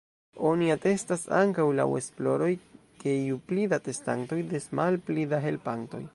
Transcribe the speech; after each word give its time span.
Oni 0.51 0.69
atestas 0.75 1.25
ankaŭ 1.39 1.65
laŭ 1.81 1.85
esploroj, 2.01 2.49
ke 3.05 3.15
ju 3.19 3.39
pli 3.51 3.69
da 3.75 3.83
atestantoj, 3.83 4.43
des 4.57 4.71
malpli 4.81 5.29
da 5.35 5.45
helpantoj. 5.47 6.07